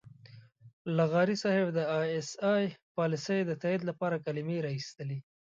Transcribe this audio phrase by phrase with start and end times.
[0.97, 2.63] لغاري صاحب د اى ايس اى
[2.97, 5.19] پالیسۍ د تائید لپاره کلمې را اېستلې.